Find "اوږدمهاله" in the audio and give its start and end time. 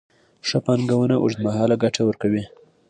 1.19-1.75